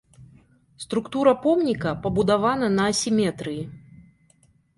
[0.85, 3.61] Структура помніка пабудавана на асіметрыі.